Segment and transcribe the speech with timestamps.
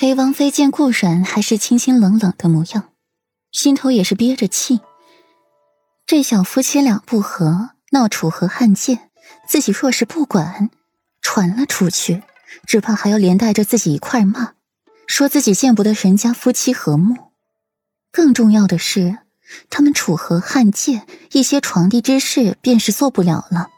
[0.00, 2.90] 裴王妃见顾阮还是清清冷冷的模样，
[3.50, 4.80] 心头也是憋着气。
[6.06, 9.10] 这小夫妻俩不和，闹楚河汉界，
[9.48, 10.70] 自己若是不管，
[11.20, 12.22] 传了出去，
[12.64, 14.52] 只怕还要连带着自己一块骂，
[15.08, 17.32] 说自己见不得人家夫妻和睦。
[18.12, 19.18] 更重要的是，
[19.68, 21.02] 他们楚河汉界
[21.32, 23.70] 一些床地之事便是做不了了。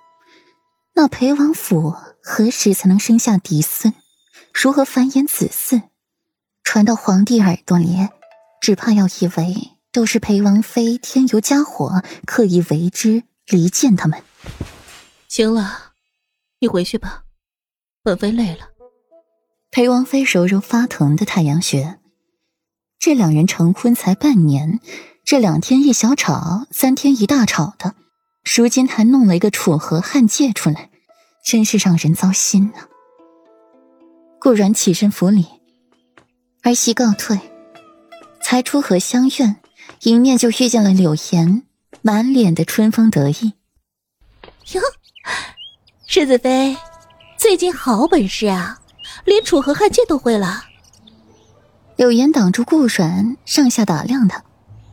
[0.92, 3.94] 那裴王府何时才能生下嫡孙？
[4.52, 5.84] 如何繁衍子嗣？
[6.72, 7.96] 传到皇帝耳朵里，
[8.60, 14.22] 只怕要以为都是裴王妃添油加火，刻意为之离间他们。
[15.26, 15.94] 行了，
[16.60, 17.24] 你回去吧，
[18.04, 18.68] 本妃累了。
[19.72, 21.98] 裴王妃揉揉发疼的太阳穴。
[23.00, 24.78] 这两人成婚才半年，
[25.24, 27.96] 这两天一小吵，三天一大吵的，
[28.44, 30.88] 如今还弄了一个楚河汉界出来，
[31.44, 32.74] 真是让人糟心呢。
[34.38, 35.46] 顾然起身扶礼，
[36.62, 37.38] 儿媳告退。
[38.42, 39.56] 才出河相院，
[40.02, 41.62] 迎面就遇见了柳岩，
[42.02, 43.52] 满脸的春风得意。
[44.72, 44.80] 哟，
[46.06, 46.76] 世子妃，
[47.38, 48.80] 最近好本事啊，
[49.24, 50.64] 连楚河汉界都会了。
[51.96, 54.42] 柳岩挡住顾阮，上下打量他，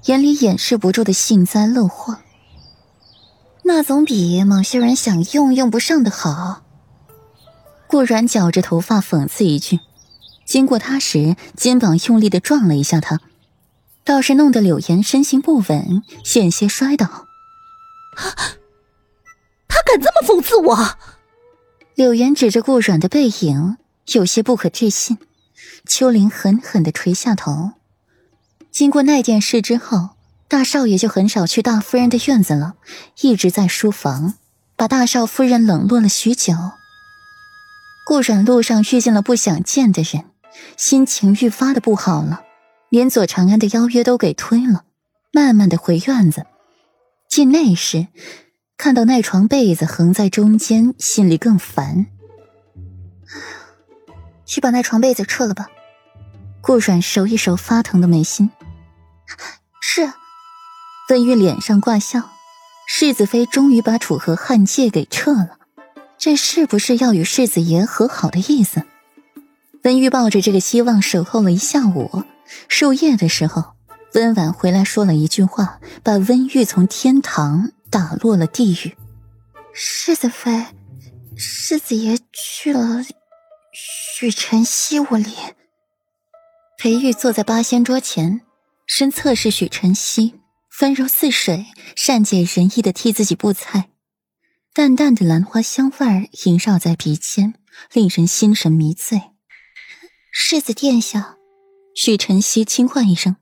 [0.06, 2.18] 眼里掩饰不住的幸灾乐祸。
[3.64, 6.64] 那总比某些人想用用不上的好。
[7.88, 9.80] 顾阮绞着头发讽刺一句，
[10.48, 13.20] 经过他时，肩膀用力的撞了一下他，
[14.06, 17.28] 倒是弄得柳岩身形不稳，险些摔倒。
[19.68, 20.98] 他敢这么讽刺我？
[21.96, 23.78] 柳岩指着顾软的背影，
[24.14, 25.18] 有些不可置信。
[25.86, 27.74] 秋林狠狠的垂下头。
[28.72, 30.12] 经过那件事之后，
[30.48, 32.76] 大少爷就很少去大夫人的院子了，
[33.22, 34.36] 一直在书房，
[34.76, 36.54] 把大少夫人冷落了许久。
[38.06, 40.26] 顾阮路上遇见了不想见的人，
[40.76, 42.44] 心情愈发的不好了，
[42.90, 44.84] 连左长安的邀约都给推了，
[45.32, 46.46] 慢慢的回院子。
[47.30, 48.08] 进内时，
[48.78, 52.06] 看到那床被子横在中间，心里更烦。
[54.46, 55.68] 去把那床被子撤了吧。
[56.62, 58.50] 顾阮揉一揉发疼的眉心，
[59.82, 60.12] 是。
[61.10, 62.32] 温玉脸上挂笑，
[62.86, 65.58] 世子妃终于把楚河汉界给撤了，
[66.18, 68.84] 这是不是要与世子爷和好的意思？
[69.84, 72.24] 温玉抱着这个希望守候了一下午，
[72.70, 73.74] 入夜的时候，
[74.14, 78.98] 温婉回来说了一句话，把温玉从天堂打落了地狱。
[79.74, 80.66] 世子妃，
[81.36, 83.04] 世子爷去了。
[83.72, 85.32] 许晨曦屋里，
[86.80, 88.42] 裴玉坐在八仙桌前，
[88.88, 90.40] 身侧是许晨曦，
[90.82, 93.90] 温柔似水，善解人意的替自己布菜，
[94.74, 97.54] 淡淡的兰花香味儿萦绕在鼻尖，
[97.94, 99.22] 令人心神迷醉。
[100.40, 101.36] 世子殿下，
[101.96, 103.38] 许晨曦轻唤一声，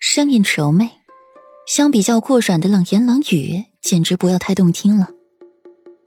[0.00, 0.90] 声音柔媚，
[1.68, 5.08] 相比较过软的冷言冷语，简直不要太动听了。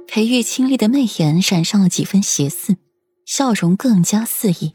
[0.06, 2.76] 裴玉清丽的媚眼闪上了几分邪肆。
[3.26, 4.74] 笑容更加肆意，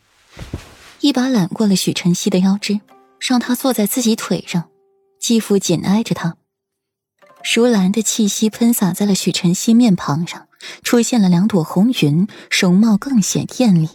[1.00, 2.80] 一把揽过了许晨曦的腰肢，
[3.20, 4.70] 让他坐在自己腿上，
[5.20, 6.38] 肌肤紧挨着他。
[7.54, 10.48] 如兰的气息喷洒在了许晨曦面庞上，
[10.82, 13.90] 出现了两朵红云，容貌更显艳丽。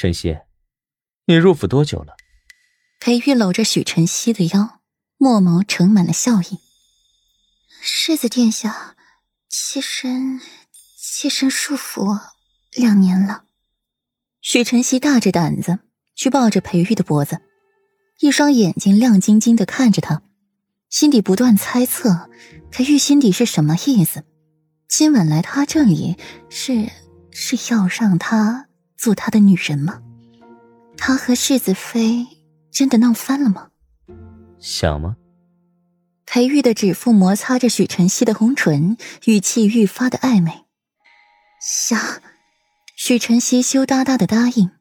[0.00, 0.38] 晨曦，
[1.26, 2.14] 你入府多久了？
[3.00, 4.78] 裴玉搂着许晨曦的腰，
[5.16, 6.60] 墨眸盛满了笑意。
[7.80, 8.94] 世子殿下，
[9.48, 10.40] 妾身，
[10.96, 12.16] 妾身入府。
[12.74, 13.42] 两年了，
[14.40, 15.80] 许晨曦大着胆子
[16.14, 17.40] 去抱着裴玉的脖子，
[18.20, 20.22] 一双眼睛亮晶晶的看着他，
[20.88, 22.30] 心底不断猜测
[22.70, 24.22] 裴玉心底是什么意思。
[24.86, 26.16] 今晚来他这里
[26.48, 26.88] 是
[27.32, 28.67] 是要让他
[28.98, 30.02] 做他的女人吗？
[30.96, 32.26] 他和世子妃
[32.72, 33.68] 真的闹翻了吗？
[34.58, 35.16] 想吗？
[36.26, 40.64] 裴玉的指腹摩擦着许晨曦的红唇，语气愈发的暧昧。
[41.62, 41.98] 想。
[42.96, 44.72] 许晨曦羞答答的答应，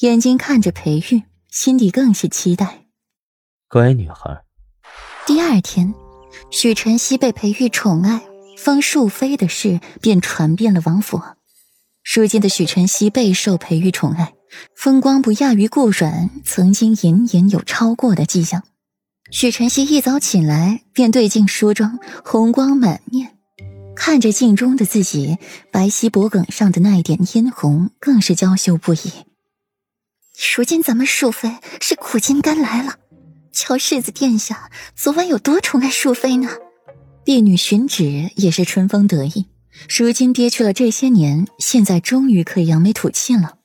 [0.00, 2.84] 眼睛看着裴玉，心底更是期待。
[3.66, 4.44] 乖女孩。
[5.26, 5.94] 第二天，
[6.50, 8.20] 许晨曦被裴玉宠爱，
[8.58, 11.18] 封庶妃的事便传遍了王府。
[12.04, 14.34] 如今的许晨曦备受裴玉宠爱，
[14.74, 18.64] 风光不亚于顾阮曾经隐隐有超过的迹象。
[19.30, 23.38] 许晨曦一早起来便对镜梳妆，红光满面。
[23.94, 25.38] 看着镜中的自己，
[25.70, 29.12] 白皙脖颈上的那一点嫣红，更是娇羞不已。
[30.56, 32.96] 如今咱们淑妃是苦尽甘来了，
[33.52, 36.48] 瞧世子殿下昨晚有多宠爱淑妃呢？
[37.24, 39.46] 婢女寻旨也是春风得意，
[39.88, 43.58] 如今憋屈了这些年，现在终于可以扬眉吐气了，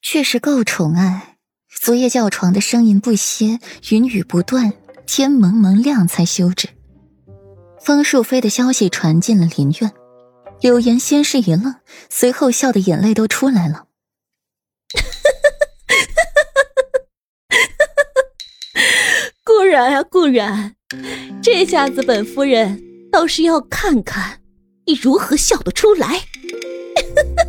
[0.00, 1.38] 确实够宠爱。
[1.80, 3.58] 昨夜叫床的声音不歇，
[3.90, 4.74] 云雨不断，
[5.06, 6.68] 天蒙蒙亮才休止。
[7.80, 9.92] 方树飞的消息传进了林院，
[10.60, 11.76] 柳岩先是一愣，
[12.10, 13.86] 随后笑的眼泪都出来了。
[19.42, 20.76] 固然啊，固然，
[21.42, 22.80] 这下子本夫人
[23.10, 24.41] 倒是要看看
[24.86, 26.22] 你如何笑得出来？